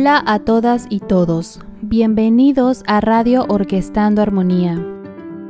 Hola 0.00 0.22
a 0.24 0.38
todas 0.38 0.86
y 0.90 1.00
todos, 1.00 1.58
bienvenidos 1.82 2.84
a 2.86 3.00
Radio 3.00 3.44
Orquestando 3.48 4.22
Armonía. 4.22 4.76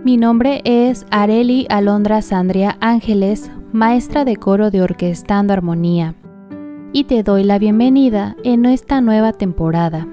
Mi 0.05 0.17
nombre 0.17 0.63
es 0.65 1.05
Areli 1.11 1.67
Alondra 1.69 2.23
Sandria 2.23 2.79
Ángeles, 2.81 3.51
maestra 3.73 4.25
de 4.25 4.37
coro 4.37 4.71
de 4.71 4.81
Orquestando 4.81 5.53
Armonía, 5.53 6.15
y 6.95 7.05
te 7.05 7.23
doy 7.23 7.45
la 7.45 7.59
bienvenida 7.59 8.37
en 8.43 8.65
esta 8.65 9.03
nueva 9.03 9.35
temporada. 9.35 10.09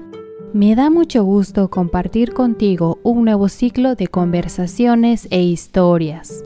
Me 0.52 0.74
da 0.74 0.90
mucho 0.90 1.24
gusto 1.24 1.70
compartir 1.70 2.34
contigo 2.34 2.98
un 3.04 3.24
nuevo 3.24 3.48
ciclo 3.48 3.94
de 3.94 4.06
conversaciones 4.08 5.28
e 5.30 5.44
historias. 5.44 6.44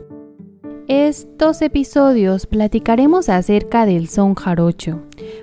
Estos 0.87 1.61
episodios 1.61 2.47
platicaremos 2.47 3.29
acerca 3.29 3.85
del 3.85 4.07
son 4.07 4.37
jarocho, 4.37 5.01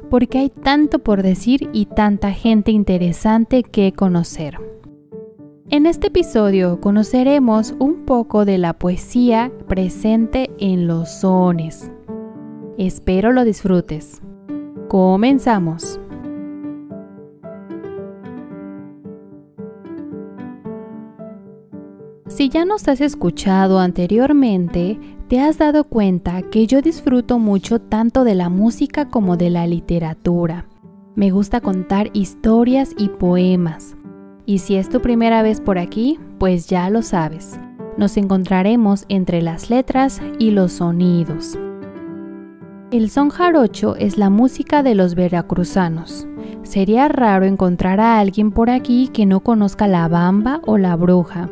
porque 0.09 0.39
hay 0.39 0.49
tanto 0.49 0.99
por 0.99 1.23
decir 1.23 1.69
y 1.73 1.85
tanta 1.85 2.31
gente 2.31 2.71
interesante 2.71 3.63
que 3.63 3.93
conocer. 3.93 4.57
En 5.69 5.85
este 5.85 6.07
episodio 6.07 6.79
conoceremos 6.79 7.75
un 7.77 8.05
poco 8.05 8.45
de 8.45 8.57
la 8.57 8.73
poesía 8.79 9.51
presente 9.67 10.49
en 10.59 10.87
los 10.87 11.09
sones. 11.09 11.91
Espero 12.77 13.33
lo 13.33 13.43
disfrutes. 13.43 14.21
Comenzamos. 14.87 15.99
Si 22.27 22.49
ya 22.49 22.65
nos 22.65 22.87
has 22.87 23.01
escuchado 23.01 23.79
anteriormente, 23.79 24.99
te 25.27 25.41
has 25.41 25.57
dado 25.57 25.83
cuenta 25.83 26.41
que 26.41 26.67
yo 26.67 26.81
disfruto 26.81 27.37
mucho 27.37 27.79
tanto 27.79 28.23
de 28.23 28.33
la 28.33 28.49
música 28.49 29.09
como 29.09 29.35
de 29.35 29.49
la 29.49 29.67
literatura. 29.67 30.65
Me 31.15 31.31
gusta 31.31 31.59
contar 31.59 32.09
historias 32.13 32.93
y 32.97 33.09
poemas. 33.09 33.97
Y 34.45 34.59
si 34.59 34.77
es 34.77 34.87
tu 34.87 35.01
primera 35.01 35.41
vez 35.41 35.59
por 35.59 35.79
aquí, 35.79 36.17
pues 36.39 36.67
ya 36.67 36.89
lo 36.89 37.01
sabes. 37.01 37.59
Nos 37.97 38.15
encontraremos 38.15 39.03
entre 39.09 39.41
las 39.41 39.69
letras 39.69 40.21
y 40.39 40.51
los 40.51 40.73
sonidos. 40.73 41.59
El 42.91 43.09
son 43.09 43.29
jarocho 43.29 43.97
es 43.97 44.17
la 44.17 44.29
música 44.29 44.81
de 44.81 44.95
los 44.95 45.13
veracruzanos. 45.15 46.25
Sería 46.63 47.09
raro 47.09 47.45
encontrar 47.45 47.99
a 47.99 48.19
alguien 48.19 48.51
por 48.51 48.69
aquí 48.69 49.09
que 49.09 49.25
no 49.25 49.41
conozca 49.41 49.87
la 49.87 50.07
bamba 50.07 50.61
o 50.65 50.77
la 50.77 50.95
bruja 50.95 51.49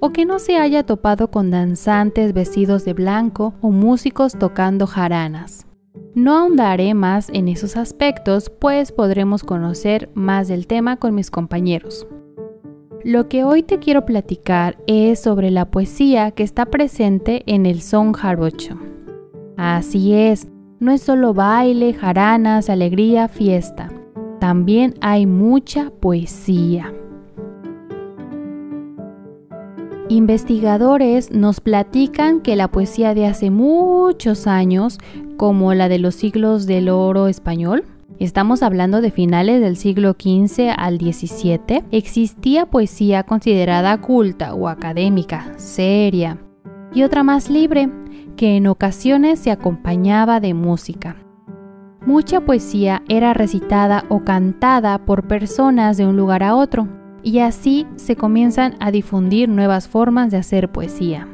o 0.00 0.10
que 0.12 0.24
no 0.24 0.38
se 0.38 0.56
haya 0.56 0.84
topado 0.84 1.30
con 1.30 1.50
danzantes 1.50 2.32
vestidos 2.32 2.84
de 2.84 2.92
blanco 2.92 3.54
o 3.60 3.70
músicos 3.70 4.38
tocando 4.38 4.86
jaranas. 4.86 5.66
No 6.14 6.36
ahondaré 6.36 6.94
más 6.94 7.28
en 7.32 7.48
esos 7.48 7.76
aspectos, 7.76 8.50
pues 8.50 8.92
podremos 8.92 9.42
conocer 9.42 10.10
más 10.14 10.48
del 10.48 10.66
tema 10.66 10.96
con 10.96 11.14
mis 11.14 11.30
compañeros. 11.30 12.06
Lo 13.04 13.28
que 13.28 13.44
hoy 13.44 13.62
te 13.62 13.78
quiero 13.78 14.04
platicar 14.04 14.78
es 14.86 15.20
sobre 15.20 15.50
la 15.50 15.70
poesía 15.70 16.30
que 16.32 16.42
está 16.42 16.66
presente 16.66 17.42
en 17.46 17.66
el 17.66 17.80
son 17.80 18.12
jarocho. 18.12 18.78
Así 19.56 20.12
es, 20.12 20.48
no 20.80 20.90
es 20.90 21.02
solo 21.02 21.32
baile, 21.32 21.94
jaranas, 21.94 22.68
alegría, 22.68 23.28
fiesta. 23.28 23.90
También 24.40 24.94
hay 25.00 25.26
mucha 25.26 25.90
poesía. 25.90 26.92
Investigadores 30.08 31.32
nos 31.32 31.58
platican 31.58 32.40
que 32.40 32.54
la 32.54 32.68
poesía 32.68 33.12
de 33.12 33.26
hace 33.26 33.50
muchos 33.50 34.46
años, 34.46 35.00
como 35.36 35.74
la 35.74 35.88
de 35.88 35.98
los 35.98 36.14
siglos 36.14 36.66
del 36.66 36.90
oro 36.90 37.26
español, 37.26 37.84
estamos 38.20 38.62
hablando 38.62 39.00
de 39.00 39.10
finales 39.10 39.60
del 39.60 39.76
siglo 39.76 40.12
XV 40.12 40.72
al 40.76 40.98
XVII, 41.00 41.82
existía 41.90 42.66
poesía 42.66 43.24
considerada 43.24 44.00
culta 44.00 44.54
o 44.54 44.68
académica, 44.68 45.52
seria, 45.56 46.38
y 46.94 47.02
otra 47.02 47.24
más 47.24 47.50
libre, 47.50 47.90
que 48.36 48.56
en 48.56 48.68
ocasiones 48.68 49.40
se 49.40 49.50
acompañaba 49.50 50.38
de 50.38 50.54
música. 50.54 51.16
Mucha 52.06 52.42
poesía 52.42 53.02
era 53.08 53.34
recitada 53.34 54.04
o 54.08 54.22
cantada 54.22 55.04
por 55.04 55.26
personas 55.26 55.96
de 55.96 56.06
un 56.06 56.16
lugar 56.16 56.44
a 56.44 56.54
otro, 56.54 56.86
y 57.26 57.40
así 57.40 57.88
se 57.96 58.14
comienzan 58.14 58.76
a 58.78 58.92
difundir 58.92 59.48
nuevas 59.48 59.88
formas 59.88 60.30
de 60.30 60.36
hacer 60.36 60.70
poesía. 60.70 61.26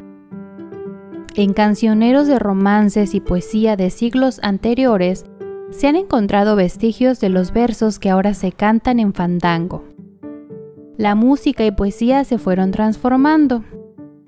En 1.34 1.53
cancioneros 1.53 2.26
de 2.26 2.38
romances 2.38 3.14
y 3.14 3.20
poesía 3.20 3.76
de 3.76 3.91
siglos 3.91 4.41
anteriores 4.42 5.26
se 5.70 5.88
han 5.88 5.97
encontrado 5.97 6.56
vestigios 6.56 7.20
de 7.20 7.28
los 7.28 7.53
versos 7.53 7.98
que 7.98 8.08
ahora 8.08 8.32
se 8.32 8.53
cantan 8.53 9.00
en 9.00 9.12
fandango. 9.12 9.84
La 10.97 11.14
música 11.14 11.62
y 11.66 11.72
poesía 11.72 12.24
se 12.24 12.38
fueron 12.38 12.70
transformando. 12.70 13.62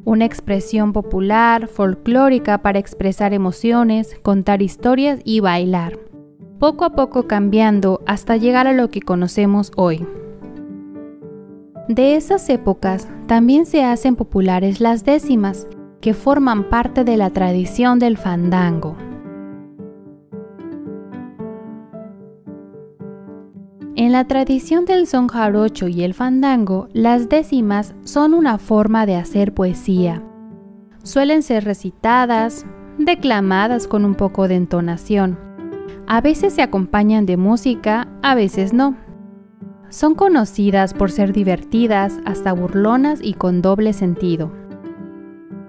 Una 0.04 0.26
expresión 0.26 0.92
popular, 0.92 1.68
folclórica 1.68 2.58
para 2.58 2.78
expresar 2.78 3.32
emociones, 3.32 4.14
contar 4.22 4.60
historias 4.60 5.18
y 5.24 5.40
bailar. 5.40 5.98
Poco 6.58 6.84
a 6.84 6.90
poco 6.90 7.26
cambiando 7.26 8.02
hasta 8.04 8.36
llegar 8.36 8.66
a 8.66 8.74
lo 8.74 8.90
que 8.90 9.00
conocemos 9.00 9.72
hoy. 9.76 10.06
De 11.88 12.16
esas 12.16 12.48
épocas 12.48 13.08
también 13.26 13.66
se 13.66 13.84
hacen 13.84 14.16
populares 14.16 14.80
las 14.80 15.04
décimas, 15.04 15.66
que 16.00 16.14
forman 16.14 16.70
parte 16.70 17.04
de 17.04 17.16
la 17.16 17.30
tradición 17.30 17.98
del 17.98 18.16
fandango. 18.16 18.96
En 23.96 24.12
la 24.12 24.24
tradición 24.26 24.86
del 24.86 25.06
son 25.06 25.28
jarocho 25.28 25.86
y 25.88 26.02
el 26.02 26.14
fandango, 26.14 26.88
las 26.92 27.28
décimas 27.28 27.94
son 28.02 28.34
una 28.34 28.58
forma 28.58 29.06
de 29.06 29.16
hacer 29.16 29.52
poesía. 29.52 30.22
Suelen 31.02 31.42
ser 31.42 31.64
recitadas, 31.64 32.66
declamadas 32.98 33.86
con 33.86 34.04
un 34.04 34.14
poco 34.14 34.48
de 34.48 34.56
entonación. 34.56 35.38
A 36.06 36.20
veces 36.20 36.54
se 36.54 36.62
acompañan 36.62 37.26
de 37.26 37.36
música, 37.36 38.08
a 38.22 38.34
veces 38.34 38.72
no. 38.72 38.96
Son 39.88 40.14
conocidas 40.14 40.94
por 40.94 41.10
ser 41.10 41.32
divertidas, 41.32 42.18
hasta 42.24 42.52
burlonas 42.52 43.20
y 43.22 43.34
con 43.34 43.62
doble 43.62 43.92
sentido. 43.92 44.52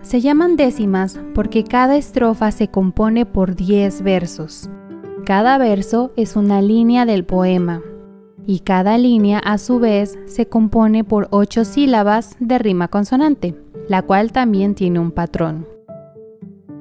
Se 0.01 0.21
llaman 0.21 0.55
décimas 0.55 1.19
porque 1.33 1.63
cada 1.63 1.95
estrofa 1.95 2.51
se 2.51 2.67
compone 2.67 3.25
por 3.25 3.55
10 3.55 4.03
versos. 4.03 4.69
Cada 5.25 5.57
verso 5.57 6.11
es 6.15 6.35
una 6.35 6.61
línea 6.61 7.05
del 7.05 7.25
poema 7.25 7.81
y 8.45 8.59
cada 8.59 8.97
línea 8.97 9.39
a 9.39 9.57
su 9.57 9.79
vez 9.79 10.19
se 10.27 10.47
compone 10.47 11.03
por 11.03 11.27
8 11.31 11.65
sílabas 11.65 12.35
de 12.39 12.59
rima 12.59 12.87
consonante, 12.87 13.55
la 13.87 14.03
cual 14.03 14.31
también 14.31 14.75
tiene 14.75 14.99
un 14.99 15.11
patrón. 15.11 15.67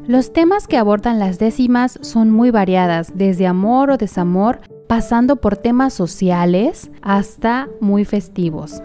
Los 0.07 0.35
temas 0.35 0.69
que 0.69 0.77
abordan 0.77 1.19
las 1.19 1.39
décimas 1.39 1.99
son 2.03 2.31
muy 2.31 2.51
variadas, 2.51 3.13
desde 3.15 3.47
amor 3.47 3.91
o 3.91 3.97
desamor 3.97 4.61
pasando 4.87 5.37
por 5.37 5.57
temas 5.57 5.93
sociales 5.93 6.91
hasta 7.03 7.69
muy 7.81 8.05
festivos. 8.05 8.83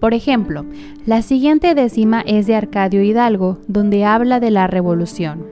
Por 0.00 0.14
ejemplo, 0.14 0.64
la 1.06 1.22
siguiente 1.22 1.74
décima 1.74 2.20
es 2.20 2.46
de 2.46 2.54
Arcadio 2.54 3.02
Hidalgo, 3.02 3.58
donde 3.66 4.04
habla 4.04 4.38
de 4.38 4.50
la 4.50 4.66
revolución. 4.66 5.46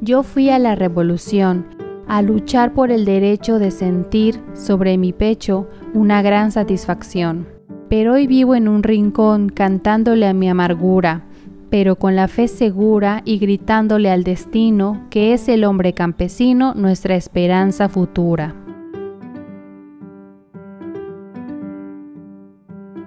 Yo 0.00 0.22
fui 0.22 0.50
a 0.50 0.58
la 0.60 0.76
revolución, 0.76 1.66
a 2.06 2.22
luchar 2.22 2.72
por 2.72 2.92
el 2.92 3.04
derecho 3.04 3.58
de 3.58 3.70
sentir 3.70 4.40
sobre 4.54 4.96
mi 4.96 5.12
pecho 5.12 5.68
una 5.94 6.22
gran 6.22 6.52
satisfacción. 6.52 7.48
Pero 7.88 8.14
hoy 8.14 8.26
vivo 8.26 8.54
en 8.54 8.68
un 8.68 8.82
rincón 8.82 9.48
cantándole 9.48 10.26
a 10.26 10.32
mi 10.32 10.48
amargura, 10.48 11.27
pero 11.70 11.96
con 11.96 12.16
la 12.16 12.28
fe 12.28 12.48
segura 12.48 13.22
y 13.24 13.38
gritándole 13.38 14.10
al 14.10 14.24
destino 14.24 15.06
que 15.10 15.32
es 15.32 15.48
el 15.48 15.64
hombre 15.64 15.92
campesino 15.92 16.74
nuestra 16.74 17.14
esperanza 17.14 17.88
futura. 17.88 18.54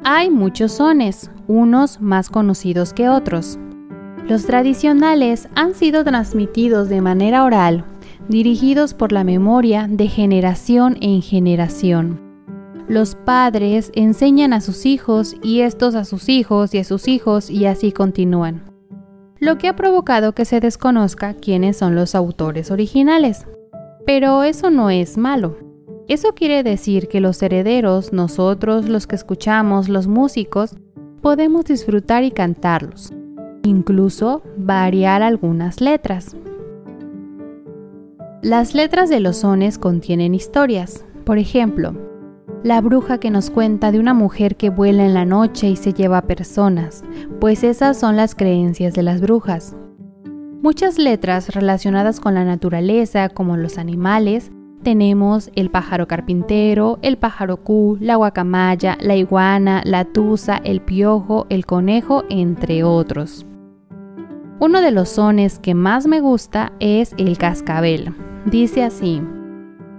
Hay 0.04 0.30
muchos 0.30 0.74
sones, 0.74 1.31
unos 1.48 2.02
más 2.02 2.30
conocidos 2.30 2.94
que 2.94 3.10
otros. 3.10 3.60
Los 4.28 4.46
tradicionales 4.46 5.48
han 5.56 5.74
sido 5.75 6.04
transmitidos 6.04 6.90
de 6.90 7.02
manera 7.02 7.44
oral, 7.44 7.86
dirigidos 8.28 8.94
por 8.94 9.12
la 9.12 9.24
memoria 9.24 9.88
de 9.90 10.08
generación 10.08 10.98
en 11.02 11.22
generación 11.22 12.31
los 12.91 13.15
padres 13.15 13.89
enseñan 13.95 14.51
a 14.51 14.59
sus 14.59 14.85
hijos 14.85 15.38
y 15.41 15.61
estos 15.61 15.95
a 15.95 16.03
sus 16.03 16.27
hijos 16.27 16.73
y 16.73 16.79
a 16.79 16.83
sus 16.83 17.07
hijos 17.07 17.49
y 17.49 17.65
así 17.65 17.93
continúan. 17.93 18.63
Lo 19.39 19.57
que 19.57 19.69
ha 19.69 19.77
provocado 19.77 20.33
que 20.33 20.43
se 20.43 20.59
desconozca 20.59 21.33
quiénes 21.33 21.77
son 21.77 21.95
los 21.95 22.15
autores 22.15 22.69
originales. 22.69 23.47
Pero 24.05 24.43
eso 24.43 24.71
no 24.71 24.89
es 24.89 25.17
malo. 25.17 25.55
Eso 26.09 26.33
quiere 26.35 26.63
decir 26.63 27.07
que 27.07 27.21
los 27.21 27.41
herederos, 27.41 28.11
nosotros 28.11 28.89
los 28.89 29.07
que 29.07 29.15
escuchamos, 29.15 29.88
los 29.88 30.07
músicos, 30.07 30.75
podemos 31.21 31.63
disfrutar 31.63 32.25
y 32.25 32.31
cantarlos. 32.31 33.13
Incluso 33.63 34.41
variar 34.57 35.21
algunas 35.21 35.79
letras. 35.79 36.35
Las 38.41 38.75
letras 38.75 39.09
de 39.09 39.21
los 39.21 39.38
sones 39.38 39.77
contienen 39.77 40.35
historias. 40.35 41.05
Por 41.23 41.38
ejemplo, 41.38 42.11
la 42.63 42.80
bruja 42.80 43.18
que 43.18 43.31
nos 43.31 43.50
cuenta 43.50 43.92
de 43.92 44.00
una 44.00 44.13
mujer 44.13 44.56
que 44.56 44.69
vuela 44.69 45.06
en 45.06 45.13
la 45.13 45.25
noche 45.25 45.69
y 45.69 45.75
se 45.75 45.94
lleva 45.94 46.19
a 46.19 46.28
personas, 46.28 47.04
pues 47.40 47.63
esas 47.63 48.00
son 48.00 48.16
las 48.16 48.36
creencias 48.36 48.94
de 48.94 49.04
las 49.04 49.22
brujas. 49.22 49.75
Muchas 50.62 51.00
letras 51.00 51.56
relacionadas 51.56 52.19
con 52.19 52.36
la 52.36 52.46
naturaleza, 52.46 53.30
como 53.30 53.58
los 53.58 53.80
animales, 53.80 54.52
tenemos 54.84 55.50
el 55.56 55.72
pájaro 55.72 56.08
carpintero, 56.08 57.00
el 57.02 57.18
pájaro 57.18 57.58
cu, 57.58 57.98
la 58.00 58.16
guacamaya, 58.16 58.98
la 59.02 59.16
iguana, 59.16 59.81
la 59.86 60.06
tusa, 60.06 60.58
el 60.63 60.81
piojo, 60.81 61.48
el 61.50 61.66
conejo, 61.66 62.25
entre 62.30 62.84
otros. 62.84 63.46
Uno 64.60 64.81
de 64.81 64.92
los 64.92 65.10
sones 65.10 65.58
que 65.58 65.74
más 65.74 66.06
me 66.06 66.19
gusta 66.19 66.74
es 66.80 67.13
el 67.18 67.40
cascabel. 67.40 68.13
Dice 68.46 68.84
así, 68.84 69.22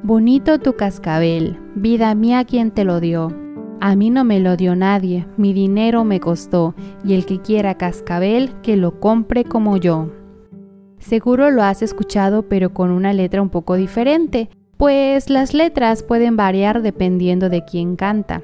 Bonito 0.04 0.58
tu 0.58 0.74
cascabel, 0.74 1.58
vida 1.74 2.14
mía 2.14 2.44
quien 2.44 2.70
te 2.70 2.84
lo 2.84 3.00
dio. 3.00 3.32
A 3.80 3.96
mí 3.96 4.10
no 4.10 4.24
me 4.24 4.38
lo 4.40 4.56
dio 4.56 4.76
nadie, 4.76 5.26
mi 5.36 5.52
dinero 5.52 6.04
me 6.04 6.20
costó, 6.20 6.74
y 7.04 7.14
el 7.14 7.26
que 7.26 7.40
quiera 7.40 7.76
cascabel, 7.76 8.52
que 8.62 8.76
lo 8.76 9.00
compre 9.00 9.44
como 9.44 9.76
yo. 9.76 10.10
Seguro 10.98 11.50
lo 11.50 11.64
has 11.64 11.82
escuchado 11.82 12.42
pero 12.48 12.72
con 12.72 12.90
una 12.90 13.12
letra 13.12 13.42
un 13.42 13.48
poco 13.48 13.74
diferente, 13.74 14.50
pues 14.76 15.30
las 15.30 15.52
letras 15.52 16.02
pueden 16.02 16.36
variar 16.36 16.82
dependiendo 16.82 17.48
de 17.48 17.64
quién 17.64 17.96
canta. 17.96 18.42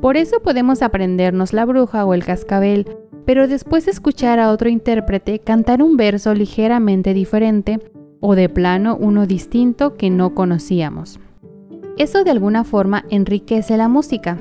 Por 0.00 0.16
eso 0.16 0.40
podemos 0.40 0.82
aprendernos 0.82 1.52
la 1.52 1.64
bruja 1.64 2.04
o 2.04 2.14
el 2.14 2.24
cascabel, 2.24 2.86
pero 3.26 3.46
después 3.46 3.86
escuchar 3.86 4.40
a 4.40 4.50
otro 4.50 4.68
intérprete 4.68 5.38
cantar 5.38 5.82
un 5.82 5.96
verso 5.96 6.34
ligeramente 6.34 7.14
diferente 7.14 7.78
o 8.18 8.34
de 8.34 8.48
plano 8.48 8.96
uno 8.98 9.26
distinto 9.26 9.94
que 9.94 10.10
no 10.10 10.34
conocíamos. 10.34 11.20
Eso 12.00 12.24
de 12.24 12.30
alguna 12.30 12.64
forma 12.64 13.04
enriquece 13.10 13.76
la 13.76 13.86
música. 13.86 14.38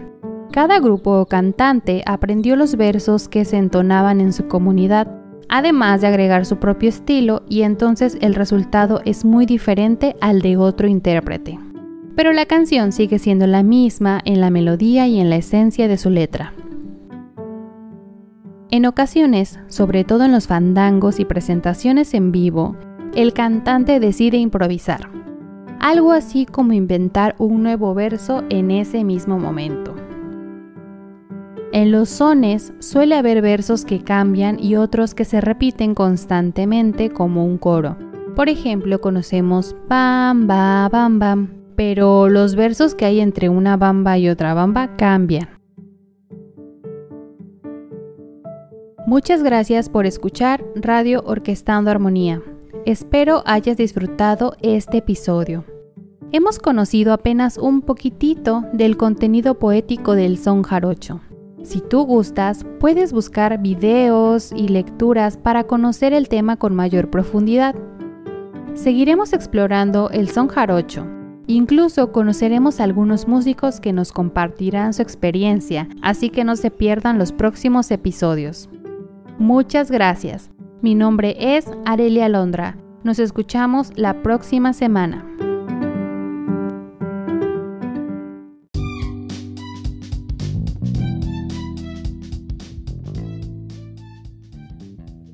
Cada 0.49 0.79
grupo 0.79 1.19
o 1.19 1.25
cantante 1.25 2.03
aprendió 2.05 2.55
los 2.55 2.77
versos 2.77 3.27
que 3.27 3.43
se 3.43 3.57
entonaban 3.57 4.21
en 4.21 4.31
su 4.31 4.47
comunidad, 4.47 5.11
además 5.49 5.99
de 5.99 6.07
agregar 6.07 6.45
su 6.45 6.55
propio 6.55 6.87
estilo 6.87 7.43
y 7.49 7.63
entonces 7.63 8.17
el 8.21 8.33
resultado 8.33 9.01
es 9.03 9.25
muy 9.25 9.45
diferente 9.45 10.15
al 10.21 10.41
de 10.41 10.55
otro 10.55 10.87
intérprete. 10.87 11.59
Pero 12.15 12.31
la 12.31 12.45
canción 12.45 12.93
sigue 12.93 13.19
siendo 13.19 13.45
la 13.45 13.61
misma 13.61 14.21
en 14.23 14.39
la 14.39 14.51
melodía 14.51 15.07
y 15.07 15.19
en 15.19 15.29
la 15.29 15.35
esencia 15.35 15.89
de 15.89 15.97
su 15.97 16.09
letra. 16.09 16.53
En 18.71 18.85
ocasiones, 18.85 19.59
sobre 19.67 20.05
todo 20.05 20.23
en 20.23 20.31
los 20.31 20.47
fandangos 20.47 21.19
y 21.19 21.25
presentaciones 21.25 22.13
en 22.13 22.31
vivo, 22.31 22.77
el 23.15 23.33
cantante 23.33 23.99
decide 23.99 24.37
improvisar, 24.37 25.09
algo 25.79 26.11
así 26.11 26.45
como 26.45 26.73
inventar 26.73 27.35
un 27.37 27.63
nuevo 27.63 27.93
verso 27.93 28.43
en 28.49 28.71
ese 28.71 29.03
mismo 29.03 29.39
momento. 29.39 29.95
En 31.71 31.91
los 31.91 32.09
sones 32.09 32.73
suele 32.79 33.15
haber 33.15 33.41
versos 33.41 33.85
que 33.85 34.03
cambian 34.03 34.59
y 34.59 34.75
otros 34.75 35.13
que 35.13 35.23
se 35.23 35.39
repiten 35.39 35.93
constantemente 35.93 37.11
como 37.11 37.45
un 37.45 37.57
coro. 37.57 37.95
Por 38.35 38.49
ejemplo, 38.49 39.01
conocemos 39.01 39.75
bam, 39.87 40.47
ba, 40.47 40.89
bam, 40.91 41.19
bam, 41.19 41.49
pero 41.75 42.27
los 42.27 42.55
versos 42.55 42.95
que 42.95 43.05
hay 43.05 43.19
entre 43.19 43.49
una 43.49 43.77
bamba 43.77 44.17
y 44.17 44.29
otra 44.29 44.53
bamba 44.53 44.95
cambian. 44.97 45.49
Muchas 49.05 49.43
gracias 49.43 49.89
por 49.89 50.05
escuchar 50.05 50.63
Radio 50.75 51.23
Orquestando 51.25 51.89
Armonía. 51.91 52.41
Espero 52.85 53.43
hayas 53.45 53.77
disfrutado 53.77 54.55
este 54.61 54.97
episodio. 54.97 55.65
Hemos 56.31 56.59
conocido 56.59 57.13
apenas 57.13 57.57
un 57.57 57.81
poquitito 57.81 58.63
del 58.73 58.95
contenido 58.95 59.59
poético 59.59 60.15
del 60.15 60.37
son 60.37 60.63
jarocho. 60.63 61.19
Si 61.63 61.81
tú 61.81 62.05
gustas, 62.05 62.65
puedes 62.79 63.11
buscar 63.11 63.61
videos 63.61 64.51
y 64.55 64.69
lecturas 64.69 65.37
para 65.37 65.65
conocer 65.65 66.13
el 66.13 66.29
tema 66.29 66.55
con 66.55 66.73
mayor 66.73 67.09
profundidad. 67.09 67.75
Seguiremos 68.75 69.33
explorando 69.33 70.09
el 70.09 70.29
son 70.29 70.47
jarocho. 70.47 71.05
Incluso 71.47 72.11
conoceremos 72.11 72.79
algunos 72.79 73.27
músicos 73.27 73.81
que 73.81 73.91
nos 73.91 74.11
compartirán 74.13 74.93
su 74.93 75.01
experiencia, 75.01 75.89
así 76.01 76.29
que 76.29 76.43
no 76.43 76.55
se 76.55 76.71
pierdan 76.71 77.17
los 77.17 77.33
próximos 77.33 77.91
episodios. 77.91 78.69
Muchas 79.37 79.91
gracias. 79.91 80.49
Mi 80.81 80.95
nombre 80.95 81.35
es 81.57 81.65
Arelia 81.85 82.29
Londra. 82.29 82.77
Nos 83.03 83.19
escuchamos 83.19 83.91
la 83.97 84.21
próxima 84.21 84.71
semana. 84.71 85.25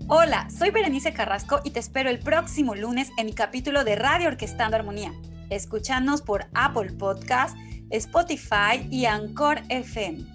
Hola, 0.07 0.49
soy 0.49 0.71
Berenice 0.71 1.13
Carrasco 1.13 1.61
y 1.63 1.69
te 1.69 1.79
espero 1.79 2.09
el 2.09 2.17
próximo 2.17 2.73
lunes 2.73 3.11
en 3.17 3.27
mi 3.27 3.33
capítulo 3.33 3.83
de 3.83 3.95
Radio 3.95 4.29
Orquestando 4.29 4.77
Armonía. 4.77 5.13
Escúchanos 5.51 6.23
por 6.23 6.47
Apple 6.55 6.93
Podcast, 6.93 7.55
Spotify 7.91 8.87
y 8.89 9.05
Anchor 9.05 9.59
FM. 9.69 10.34